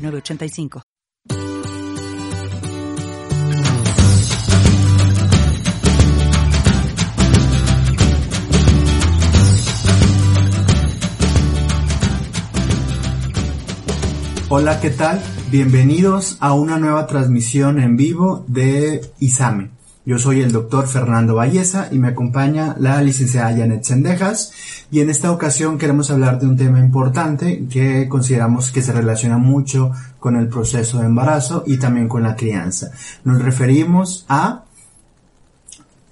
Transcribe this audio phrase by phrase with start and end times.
[0.00, 0.82] 985.
[14.52, 15.22] Hola, ¿qué tal?
[15.52, 19.70] Bienvenidos a una nueva transmisión en vivo de ISAME.
[20.10, 24.52] Yo soy el doctor Fernando Valleza y me acompaña la licenciada Janet Sendejas
[24.90, 29.38] y en esta ocasión queremos hablar de un tema importante que consideramos que se relaciona
[29.38, 32.90] mucho con el proceso de embarazo y también con la crianza.
[33.22, 34.64] Nos referimos a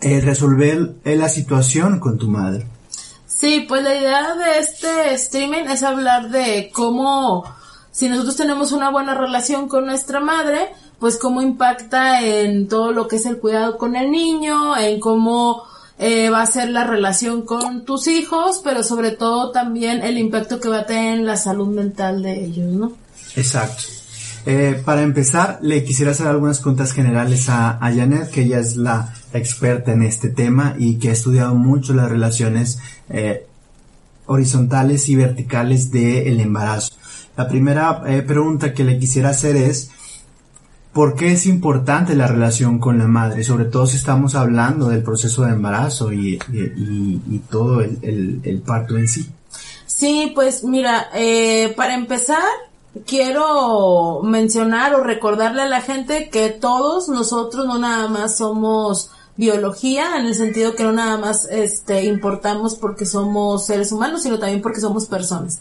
[0.01, 2.69] eh, resolver eh, la situación con tu madre.
[3.27, 7.43] Sí, pues la idea de este streaming es hablar de cómo
[7.91, 13.09] si nosotros tenemos una buena relación con nuestra madre, pues cómo impacta en todo lo
[13.09, 15.63] que es el cuidado con el niño, en cómo
[15.99, 20.61] eh, va a ser la relación con tus hijos, pero sobre todo también el impacto
[20.61, 22.93] que va a tener en la salud mental de ellos, ¿no?
[23.37, 23.85] Exacto.
[24.47, 29.13] Eh, para empezar, le quisiera hacer algunas preguntas generales a, Janet, que ella es la
[29.33, 32.79] experta en este tema y que ha estudiado mucho las relaciones
[33.11, 33.47] eh,
[34.27, 36.95] horizontales y verticales del embarazo.
[37.37, 39.91] La primera eh, pregunta que le quisiera hacer es,
[40.93, 43.45] ¿Por qué es importante la relación con la madre?
[43.45, 46.39] Sobre todo si estamos hablando del proceso de embarazo y,
[47.51, 49.29] todo el, parto en sí.
[49.87, 52.43] Sí, pues mira, eh, para empezar,
[53.07, 60.17] quiero mencionar o recordarle a la gente que todos nosotros no nada más somos biología,
[60.19, 64.61] en el sentido que no nada más este, importamos porque somos seres humanos, sino también
[64.61, 65.61] porque somos personas.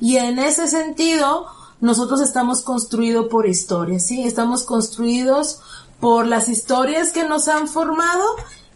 [0.00, 1.46] Y en ese sentido,
[1.80, 4.24] nosotros estamos construidos por historias, ¿sí?
[4.24, 5.60] Estamos construidos
[6.00, 8.24] por las historias que nos han formado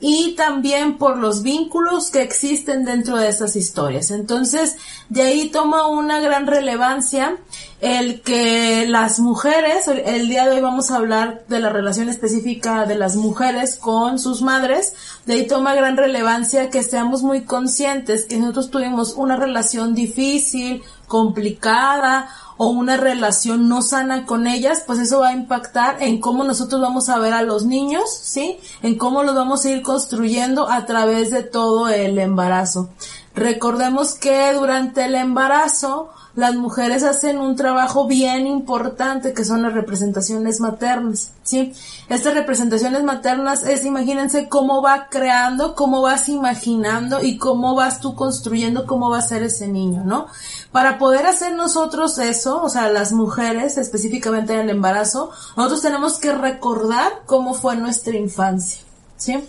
[0.01, 4.11] y también por los vínculos que existen dentro de esas historias.
[4.11, 4.77] Entonces,
[5.11, 7.37] de ahí toma una gran relevancia
[7.83, 12.87] el que las mujeres, el, día de hoy vamos a hablar de la relación específica
[12.87, 14.95] de las mujeres con sus madres,
[15.27, 20.83] de ahí toma gran relevancia que seamos muy conscientes que nosotros tuvimos una relación difícil,
[21.09, 22.31] complicada
[22.63, 26.79] o una relación no sana con ellas, pues eso va a impactar en cómo nosotros
[26.79, 28.59] vamos a ver a los niños, ¿sí?
[28.83, 32.91] En cómo los vamos a ir construyendo a través de todo el embarazo.
[33.35, 39.73] Recordemos que durante el embarazo, las mujeres hacen un trabajo bien importante que son las
[39.73, 41.73] representaciones maternas, ¿sí?
[42.09, 48.15] Estas representaciones maternas es, imagínense cómo va creando, cómo vas imaginando y cómo vas tú
[48.15, 50.27] construyendo cómo va a ser ese niño, ¿no?
[50.73, 56.19] Para poder hacer nosotros eso, o sea, las mujeres, específicamente en el embarazo, nosotros tenemos
[56.19, 58.83] que recordar cómo fue nuestra infancia,
[59.17, 59.43] ¿sí?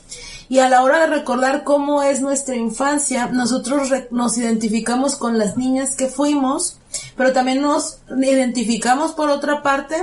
[0.52, 5.56] Y a la hora de recordar cómo es nuestra infancia, nosotros nos identificamos con las
[5.56, 6.76] niñas que fuimos,
[7.16, 9.96] pero también nos identificamos por otra parte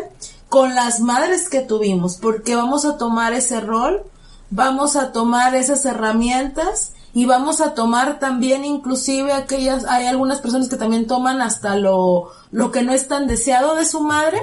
[0.48, 4.04] con las madres que tuvimos, porque vamos a tomar ese rol,
[4.48, 10.70] vamos a tomar esas herramientas y vamos a tomar también inclusive aquellas, hay algunas personas
[10.70, 14.41] que también toman hasta lo, lo que no es tan deseado de su madre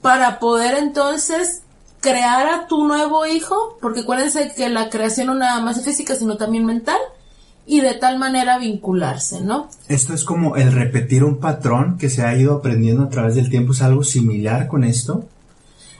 [0.00, 1.63] para poder entonces
[2.04, 6.14] crear a tu nuevo hijo, porque acuérdense que la creación no nada más es física,
[6.14, 6.98] sino también mental,
[7.64, 9.70] y de tal manera vincularse, ¿no?
[9.88, 13.48] Esto es como el repetir un patrón que se ha ido aprendiendo a través del
[13.48, 15.24] tiempo, ¿es algo similar con esto?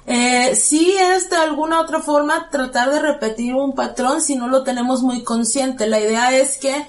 [0.07, 4.63] Eh, sí es de alguna otra forma tratar de repetir un patrón si no lo
[4.63, 5.87] tenemos muy consciente.
[5.87, 6.85] La idea es que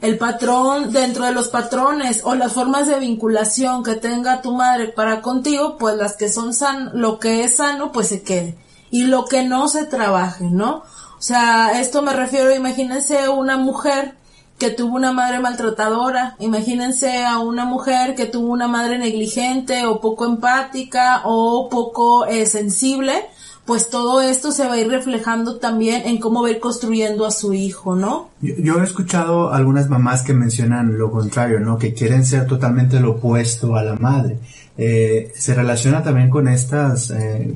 [0.00, 4.88] el patrón, dentro de los patrones o las formas de vinculación que tenga tu madre
[4.88, 8.56] para contigo, pues las que son san, lo que es sano, pues se quede.
[8.90, 10.82] Y lo que no se trabaje, ¿no?
[11.18, 14.16] O sea, esto me refiero, imagínense una mujer
[14.60, 16.36] que tuvo una madre maltratadora.
[16.38, 22.44] Imagínense a una mujer que tuvo una madre negligente o poco empática o poco eh,
[22.46, 23.26] sensible.
[23.64, 27.26] Pues todo esto se va a ir reflejando también en cómo va a ir construyendo
[27.26, 28.30] a su hijo, ¿no?
[28.40, 31.78] Yo, he escuchado algunas mamás que mencionan lo contrario, ¿no?
[31.78, 34.38] Que quieren ser totalmente lo opuesto a la madre.
[34.76, 37.54] Eh, ¿Se relaciona también con estas eh,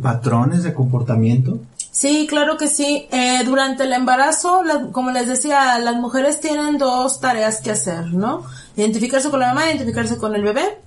[0.00, 1.58] patrones de comportamiento?
[1.96, 3.08] Sí, claro que sí.
[3.10, 4.62] Eh, durante el embarazo,
[4.92, 8.44] como les decía, las mujeres tienen dos tareas que hacer, ¿no?
[8.76, 10.78] Identificarse con la mamá, identificarse con el bebé.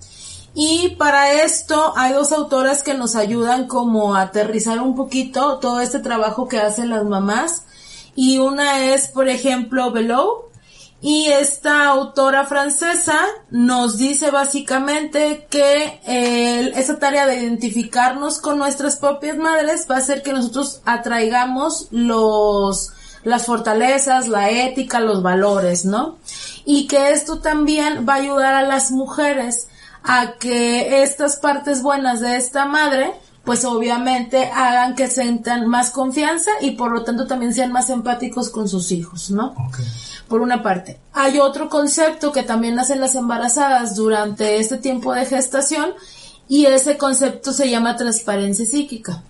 [0.54, 5.80] Y para esto hay dos autoras que nos ayudan como a aterrizar un poquito todo
[5.80, 7.64] este trabajo que hacen las mamás.
[8.16, 10.50] Y una es, por ejemplo, Below,
[11.02, 13.18] y esta autora francesa
[13.50, 16.02] nos dice básicamente que
[16.76, 22.92] esa tarea de identificarnos con nuestras propias madres va a hacer que nosotros atraigamos los
[23.24, 26.18] las fortalezas, la ética, los valores, ¿no?
[26.66, 29.68] Y que esto también va a ayudar a las mujeres
[30.04, 33.14] a que estas partes buenas de esta madre
[33.44, 38.50] pues obviamente hagan que sientan más confianza y por lo tanto también sean más empáticos
[38.50, 39.56] con sus hijos, ¿no?
[40.28, 41.00] Por una parte.
[41.14, 45.94] Hay otro concepto que también hacen las embarazadas durante este tiempo de gestación
[46.48, 49.24] y ese concepto se llama transparencia psíquica.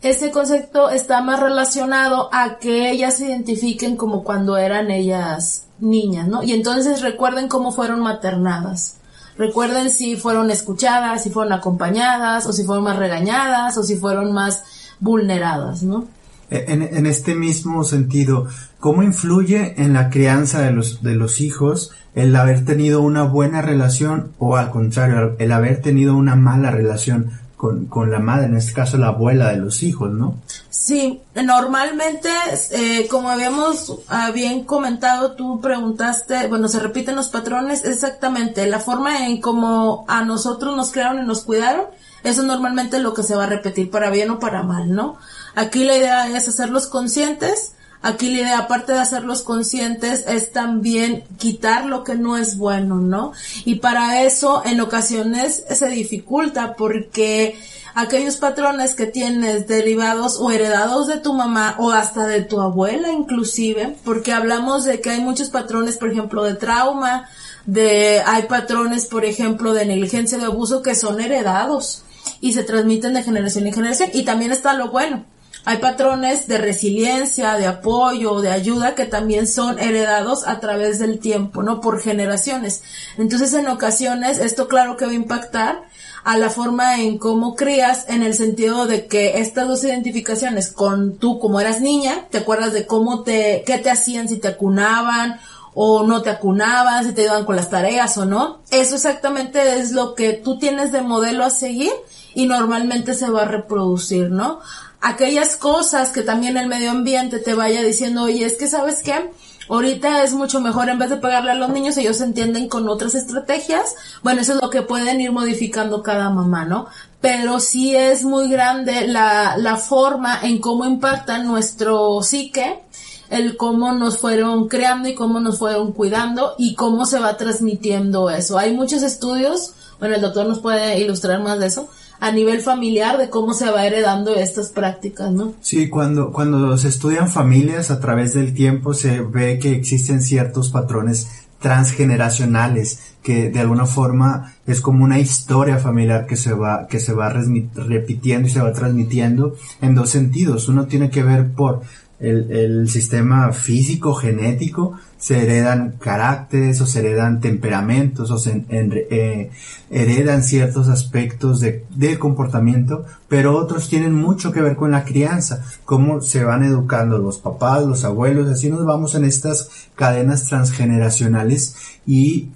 [0.00, 6.28] Ese concepto está más relacionado a que ellas se identifiquen como cuando eran ellas niñas,
[6.28, 6.42] ¿no?
[6.42, 8.95] Y entonces recuerden cómo fueron maternadas.
[9.38, 14.32] Recuerden si fueron escuchadas, si fueron acompañadas, o si fueron más regañadas, o si fueron
[14.32, 14.64] más
[15.00, 16.06] vulneradas, ¿no?
[16.50, 18.46] E, en, este mismo sentido,
[18.78, 23.62] ¿cómo influye en la crianza de los, de los hijos el haber tenido una buena
[23.62, 28.56] relación o al contrario, el haber tenido una mala relación con, con la madre, en
[28.56, 30.36] este caso la abuela de los hijos, ¿no?
[30.78, 32.28] Sí, normalmente,
[32.70, 38.78] eh, como habíamos ah, bien comentado, tú preguntaste, bueno, se repiten los patrones, exactamente, la
[38.78, 41.86] forma en como a nosotros nos crearon y nos cuidaron,
[42.22, 45.16] eso es normalmente lo que se va a repetir para bien o para mal, ¿no?
[45.54, 51.24] Aquí la idea es hacerlos conscientes, Aquí la idea, aparte de hacerlos conscientes, es también
[51.38, 53.32] quitar lo que no es bueno, ¿no?
[53.64, 57.58] Y para eso, en ocasiones, se dificulta porque
[57.96, 63.10] aquellos patrones que tienes derivados o heredados de tu mamá o hasta de tu abuela
[63.10, 67.26] inclusive, porque hablamos de que hay muchos patrones, por ejemplo, de trauma,
[67.64, 72.02] de, hay patrones, por ejemplo, de negligencia, de abuso que son heredados
[72.42, 74.10] y se transmiten de generación en generación.
[74.12, 75.24] Y también está lo bueno
[75.68, 81.18] hay patrones de resiliencia, de apoyo, de ayuda que también son heredados a través del
[81.18, 81.80] tiempo, ¿no?
[81.80, 82.84] Por generaciones.
[83.18, 85.82] Entonces, en ocasiones, esto claro que va a impactar
[86.26, 91.18] a la forma en cómo crías, en el sentido de que estas dos identificaciones con
[91.18, 95.38] tú como eras niña, te acuerdas de cómo te, qué te hacían si te acunaban
[95.72, 98.58] o no te acunaban, si te ayudaban con las tareas o no.
[98.72, 101.92] Eso exactamente es lo que tú tienes de modelo a seguir
[102.34, 104.58] y normalmente se va a reproducir, ¿no?
[105.00, 109.30] aquellas cosas que también el medio ambiente te vaya diciendo, oye, es que sabes qué,
[109.68, 112.88] ahorita es mucho mejor en vez de pegarle a los niños, ellos se entienden con
[112.88, 116.86] otras estrategias, bueno, eso es lo que pueden ir modificando cada mamá, ¿no?
[117.20, 122.82] Pero sí es muy grande la, la forma en cómo impacta nuestro psique,
[123.30, 128.30] el cómo nos fueron creando y cómo nos fueron cuidando y cómo se va transmitiendo
[128.30, 128.58] eso.
[128.58, 131.88] Hay muchos estudios, bueno, el doctor nos puede ilustrar más de eso,
[132.20, 135.54] a nivel familiar de cómo se va heredando estas prácticas, ¿no?
[135.60, 140.70] Sí, cuando, cuando se estudian familias a través del tiempo se ve que existen ciertos
[140.70, 141.28] patrones
[141.60, 147.14] transgeneracionales que de alguna forma es como una historia familiar que se va que se
[147.14, 151.80] va repitiendo y se va transmitiendo en dos sentidos uno tiene que ver por
[152.20, 159.50] el, el sistema físico genético se heredan caracteres o se heredan temperamentos o se eh,
[159.90, 166.20] heredan ciertos aspectos de, comportamiento, pero otros tienen mucho que ver con la crianza, cómo
[166.20, 172.50] se van educando los papás, los abuelos, así nos vamos en estas cadenas transgeneracionales y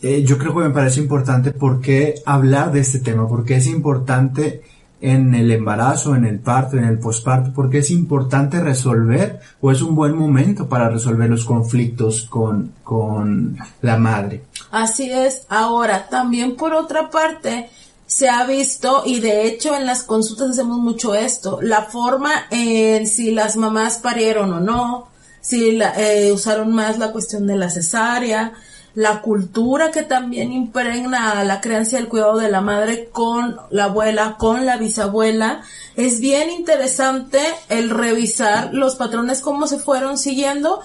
[0.00, 4.62] eh, yo creo que me parece importante porque hablar de este tema, porque es importante
[5.00, 9.82] en el embarazo, en el parto, en el posparto, porque es importante resolver o es
[9.82, 14.44] un buen momento para resolver los conflictos con, con la madre.
[14.70, 15.46] Así es.
[15.48, 17.70] Ahora, también por otra parte,
[18.06, 23.06] se ha visto, y de hecho en las consultas hacemos mucho esto, la forma en
[23.06, 25.08] si las mamás parieron o no,
[25.42, 28.54] si eh, usaron más la cuestión de la cesárea,
[28.94, 34.36] la cultura que también impregna la creencia del cuidado de la madre con la abuela,
[34.38, 35.62] con la bisabuela.
[35.96, 40.80] Es bien interesante el revisar los patrones, cómo se fueron siguiendo,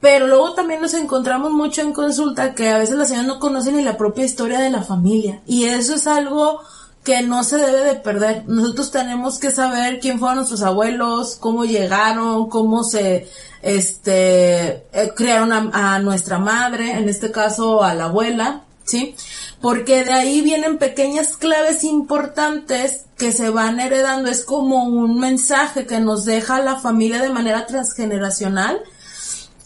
[0.00, 3.76] pero luego también nos encontramos mucho en consulta que a veces las señoras no conocen
[3.76, 5.40] ni la propia historia de la familia.
[5.46, 6.60] Y eso es algo
[7.04, 8.44] que no se debe de perder.
[8.46, 13.28] Nosotros tenemos que saber quién fueron nuestros abuelos, cómo llegaron, cómo se
[13.62, 19.14] este, eh, crearon a, nuestra madre, en este caso a la abuela, ¿sí?
[19.60, 25.86] Porque de ahí vienen pequeñas claves importantes que se van heredando, es como un mensaje
[25.86, 28.80] que nos deja la familia de manera transgeneracional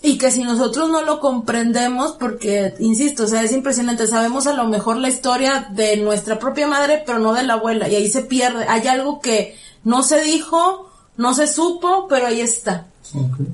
[0.00, 4.52] y que si nosotros no lo comprendemos, porque, insisto, o sea, es impresionante, sabemos a
[4.52, 8.09] lo mejor la historia de nuestra propia madre, pero no de la abuela, y ahí
[8.09, 12.87] se pierde, hay algo que no se dijo, no se supo, pero ahí está.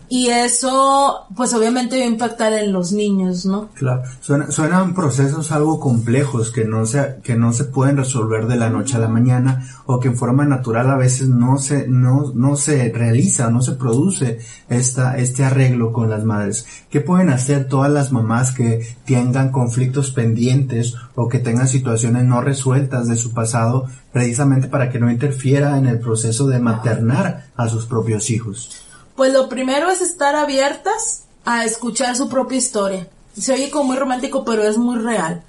[0.09, 3.69] Y eso, pues obviamente va a impactar en los niños, ¿no?
[3.75, 8.57] Claro, Suena, suenan procesos algo complejos que no se, que no se pueden resolver de
[8.57, 12.33] la noche a la mañana o que en forma natural a veces no se, no,
[12.35, 16.67] no se realiza, no se produce esta, este arreglo con las madres.
[16.91, 22.41] ¿Qué pueden hacer todas las mamás que tengan conflictos pendientes o que tengan situaciones no
[22.41, 27.69] resueltas de su pasado precisamente para que no interfiera en el proceso de maternar a
[27.69, 28.84] sus propios hijos?
[29.17, 33.09] Pues lo primero es estar abiertas a escuchar su propia historia.
[33.39, 35.43] Se oye como muy romántico, pero es muy real.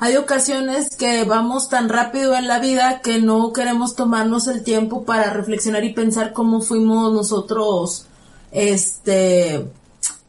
[0.00, 5.04] Hay ocasiones que vamos tan rápido en la vida que no queremos tomarnos el tiempo
[5.04, 8.06] para reflexionar y pensar cómo fuimos nosotros,
[8.52, 9.66] este,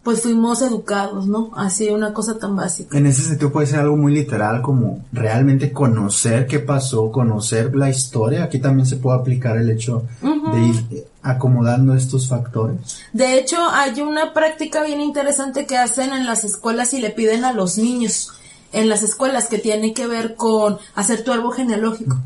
[0.01, 1.51] pues fuimos educados, ¿no?
[1.55, 2.98] Así una cosa tan básica.
[2.98, 7.91] En ese sentido puede ser algo muy literal como realmente conocer qué pasó, conocer la
[7.91, 8.46] historia.
[8.46, 12.77] Aquí también se puede aplicar el hecho de ir acomodando estos factores.
[13.13, 17.45] De hecho, hay una práctica bien interesante que hacen en las escuelas y le piden
[17.45, 18.31] a los niños
[18.71, 22.17] en las escuelas que tiene que ver con hacer tu árbol genealógico.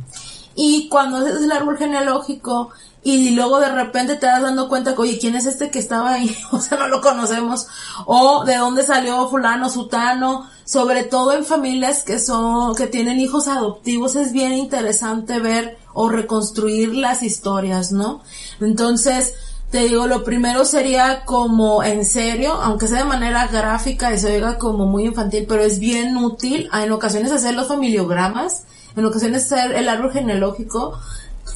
[0.55, 2.71] Y cuando haces el árbol genealógico
[3.03, 6.13] y luego de repente te das dando cuenta que, oye, ¿quién es este que estaba
[6.13, 6.35] ahí?
[6.51, 7.67] O sea, no lo conocemos.
[8.05, 10.49] O de dónde salió fulano, sutano.
[10.63, 16.07] Sobre todo en familias que son, que tienen hijos adoptivos es bien interesante ver o
[16.07, 18.21] reconstruir las historias, ¿no?
[18.61, 19.33] Entonces,
[19.73, 24.33] te digo, lo primero sería como en serio, aunque sea de manera gráfica y se
[24.33, 29.51] oiga como muy infantil, pero es bien útil en ocasiones hacer los familiogramas, en ocasiones
[29.51, 30.99] hacer el árbol genealógico,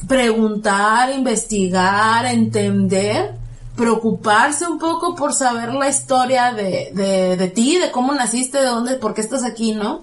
[0.06, 3.34] preguntar, investigar, entender,
[3.76, 8.66] preocuparse un poco por saber la historia de, de, de ti, de cómo naciste, de
[8.66, 10.02] dónde, por qué estás aquí, ¿no?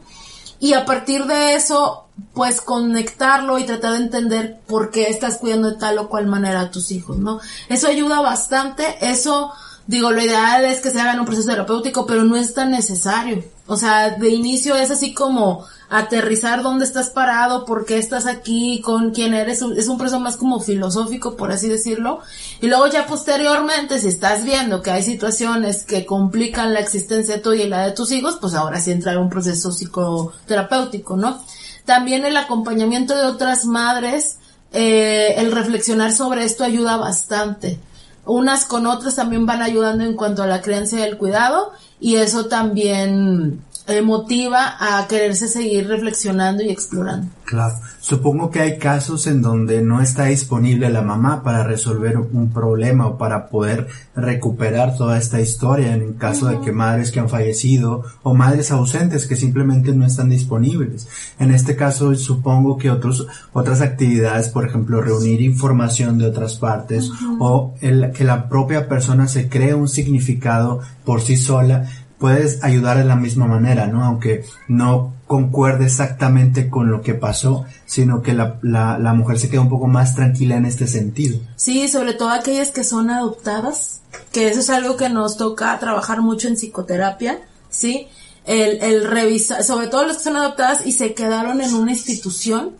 [0.59, 5.71] Y a partir de eso, pues conectarlo y tratar de entender por qué estás cuidando
[5.71, 7.39] de tal o cual manera a tus hijos, ¿no?
[7.67, 9.51] Eso ayuda bastante, eso,
[9.85, 12.71] digo, lo ideal es que se haga en un proceso terapéutico, pero no es tan
[12.71, 13.43] necesario.
[13.67, 18.81] O sea, de inicio es así como aterrizar dónde estás parado, por qué estás aquí,
[18.81, 22.21] con quién eres, es un proceso más como filosófico, por así decirlo.
[22.61, 27.65] Y luego ya posteriormente, si estás viendo que hay situaciones que complican la existencia tuya
[27.65, 31.43] y la de tus hijos, pues ahora sí entrar a un proceso psicoterapéutico, ¿no?
[31.85, 34.37] También el acompañamiento de otras madres,
[34.73, 37.79] eh, el reflexionar sobre esto ayuda bastante.
[38.25, 42.15] Unas con otras también van ayudando en cuanto a la creencia y el cuidado y
[42.15, 47.27] eso también eh, motiva a quererse seguir reflexionando y explorando.
[47.45, 47.75] Claro.
[47.99, 53.07] Supongo que hay casos en donde no está disponible la mamá para resolver un problema
[53.07, 58.03] o para poder recuperar toda esta historia en caso de que madres que han fallecido
[58.21, 61.07] o madres ausentes que simplemente no están disponibles.
[61.39, 67.11] En este caso supongo que otros, otras actividades, por ejemplo, reunir información de otras partes
[67.39, 72.97] o el, que la propia persona se cree un significado por sí sola puedes ayudar
[72.97, 74.03] de la misma manera, ¿no?
[74.03, 79.61] Aunque no concuerde exactamente con lo que pasó, sino que la, la, mujer se queda
[79.61, 81.39] un poco más tranquila en este sentido.
[81.55, 86.21] Sí, sobre todo aquellas que son adoptadas, que eso es algo que nos toca trabajar
[86.21, 88.07] mucho en psicoterapia, ¿sí?
[88.45, 92.73] El, el revisar, sobre todo los que son adoptadas y se quedaron en una institución,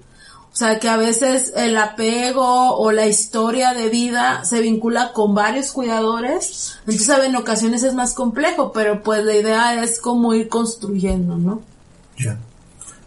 [0.55, 5.35] o sea, que a veces el apego o la historia de vida se vincula con
[5.35, 6.77] varios cuidadores.
[6.88, 11.62] Entonces, en ocasiones es más complejo, pero pues la idea es como ir construyendo, ¿no?
[12.17, 12.38] Ya.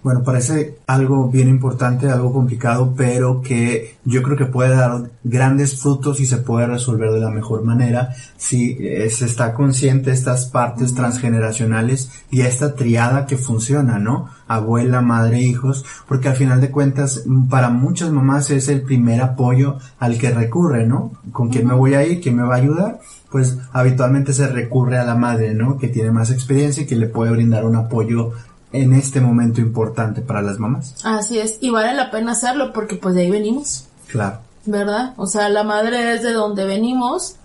[0.08, 5.78] Bueno, parece algo bien importante, algo complicado, pero que yo creo que puede dar grandes
[5.82, 10.16] frutos y se puede resolver de la mejor manera si eh, se está consciente de
[10.16, 14.30] estas partes transgeneracionales y esta triada que funciona, ¿no?
[14.46, 19.76] Abuela, madre, hijos, porque al final de cuentas para muchas mamás es el primer apoyo
[19.98, 21.12] al que recurre, ¿no?
[21.32, 22.22] ¿Con quién me voy a ir?
[22.22, 23.00] ¿Quién me va a ayudar?
[23.30, 25.76] Pues habitualmente se recurre a la madre, ¿no?
[25.76, 28.32] Que tiene más experiencia y que le puede brindar un apoyo
[28.72, 30.94] en este momento importante para las mamás.
[31.04, 33.84] Así es, y vale la pena hacerlo porque pues de ahí venimos.
[34.08, 34.40] Claro.
[34.66, 35.14] ¿Verdad?
[35.16, 37.36] O sea, la madre es de donde venimos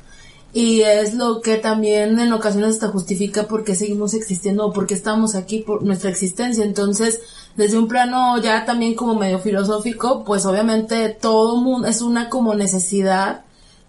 [0.53, 4.85] y es lo que también en ocasiones hasta justifica por qué seguimos existiendo o por
[4.85, 6.63] qué estamos aquí por nuestra existencia.
[6.63, 7.21] Entonces,
[7.55, 12.53] desde un plano ya también como medio filosófico, pues obviamente todo mundo es una como
[12.53, 13.43] necesidad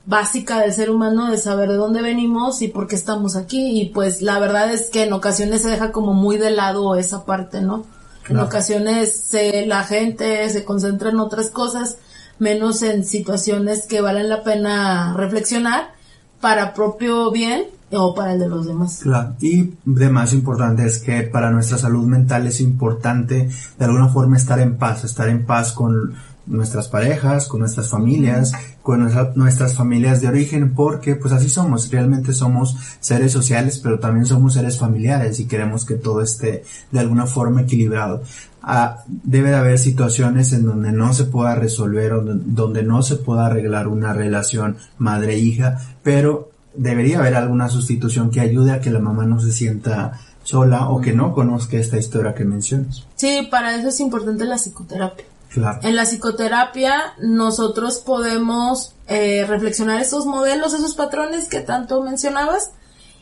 [0.07, 3.81] básica del ser humano de saber de dónde venimos y por qué estamos aquí.
[3.81, 7.25] Y pues la verdad es que en ocasiones se deja como muy de lado esa
[7.25, 7.85] parte, ¿no?
[8.29, 11.99] En ocasiones se, la gente se concentra en otras cosas,
[12.39, 15.93] menos en situaciones que valen la pena reflexionar,
[16.41, 19.01] para propio bien o para el de los demás.
[19.03, 24.09] Claro, y de más importante es que para nuestra salud mental es importante de alguna
[24.09, 26.15] forma estar en paz, estar en paz con
[26.47, 32.33] nuestras parejas, con nuestras familias, con nuestras familias de origen, porque pues así somos, realmente
[32.33, 37.27] somos seres sociales, pero también somos seres familiares y queremos que todo esté de alguna
[37.27, 38.23] forma equilibrado.
[38.63, 43.17] Ah, debe de haber situaciones en donde no se pueda resolver o donde no se
[43.17, 49.01] pueda arreglar una relación madre-hija, pero debería haber alguna sustitución que ayude a que la
[49.01, 53.07] mamá no se sienta sola o que no conozca esta historia que mencionas.
[53.17, 55.25] Sí, para eso es importante la psicoterapia.
[55.55, 55.79] Claro.
[55.83, 62.73] En la psicoterapia nosotros podemos eh, reflexionar esos modelos, esos patrones que tanto mencionabas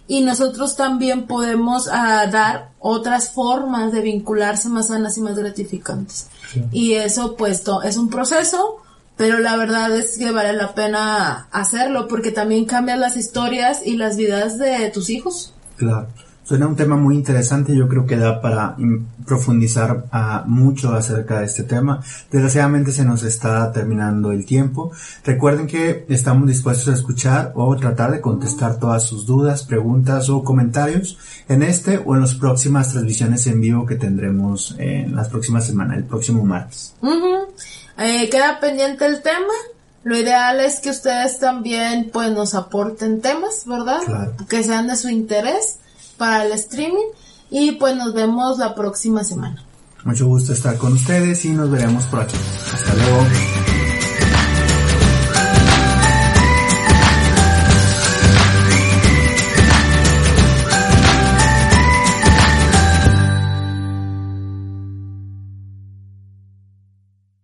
[0.08, 6.28] y nosotros también podemos ah, dar otras formas de vincularse más sanas y más gratificantes.
[6.70, 8.78] Y eso pues es un proceso,
[9.16, 13.96] pero la verdad es que vale la pena hacerlo porque también cambian las historias y
[13.96, 15.54] las vidas de tus hijos.
[15.76, 16.08] Claro.
[16.44, 18.76] Suena un tema muy interesante, yo creo que da para
[19.24, 22.02] profundizar uh, mucho acerca de este tema.
[22.32, 24.90] Desgraciadamente se nos está terminando el tiempo.
[25.24, 30.42] Recuerden que estamos dispuestos a escuchar o tratar de contestar todas sus dudas, preguntas o
[30.42, 31.16] comentarios
[31.48, 35.98] en este o en las próximas transmisiones en vivo que tendremos en las próximas semanas,
[35.98, 36.94] el próximo martes.
[37.98, 39.54] eh, queda pendiente el tema.
[40.02, 44.00] Lo ideal es que ustedes también pues nos aporten temas, ¿verdad?
[44.04, 44.34] Claro.
[44.48, 45.78] Que sean de su interés
[46.22, 47.08] para el streaming
[47.50, 49.60] y pues nos vemos la próxima semana.
[50.04, 52.36] Mucho gusto estar con ustedes y nos veremos por aquí.
[52.72, 53.71] Hasta luego.